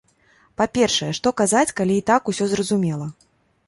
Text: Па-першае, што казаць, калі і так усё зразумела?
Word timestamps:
Па-першае, 0.61 1.11
што 1.19 1.35
казаць, 1.43 1.71
калі 1.83 2.01
і 2.01 2.07
так 2.11 2.21
усё 2.35 2.53
зразумела? 2.57 3.15